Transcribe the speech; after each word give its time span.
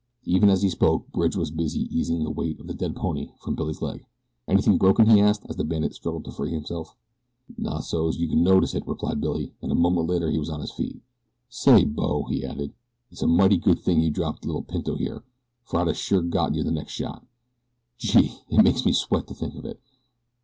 Even 0.25 0.49
as 0.49 0.63
he 0.63 0.69
spoke 0.71 1.11
Bridge 1.11 1.35
was 1.35 1.51
busy 1.51 1.81
easing 1.95 2.23
the 2.23 2.31
weight 2.31 2.59
of 2.59 2.65
the 2.65 2.73
dead 2.73 2.95
pony 2.95 3.33
from 3.39 3.53
Billy's 3.53 3.83
leg. 3.83 4.03
"Anything 4.47 4.79
broken?" 4.79 5.07
he 5.07 5.19
asked 5.21 5.45
as 5.47 5.57
the 5.57 5.63
bandit 5.63 5.93
struggled 5.93 6.25
to 6.25 6.31
free 6.31 6.49
himself. 6.49 6.95
"Not 7.55 7.83
so 7.83 8.09
you 8.09 8.27
could 8.27 8.39
notice 8.39 8.73
it," 8.73 8.87
replied 8.87 9.21
Billy, 9.21 9.53
and 9.61 9.71
a 9.71 9.75
moment 9.75 10.07
later 10.09 10.31
he 10.31 10.39
was 10.39 10.49
on 10.49 10.61
his 10.61 10.71
feet. 10.71 11.03
"Say, 11.49 11.85
bo," 11.85 12.23
he 12.31 12.43
added, 12.43 12.73
"it's 13.11 13.21
a 13.21 13.27
mighty 13.27 13.57
good 13.57 13.77
thing 13.79 14.01
you 14.01 14.09
dropped 14.09 14.43
little 14.43 14.63
pinto 14.63 14.95
here, 14.95 15.23
for 15.65 15.79
I'd 15.79 15.89
a 15.89 15.93
sure 15.93 16.23
got 16.23 16.55
you 16.55 16.63
my 16.63 16.71
next 16.71 16.93
shot. 16.93 17.23
Gee! 17.99 18.39
it 18.49 18.63
makes 18.63 18.83
me 18.87 18.93
sweat 18.93 19.27
to 19.27 19.35
think 19.35 19.53
of 19.53 19.65
it. 19.65 19.79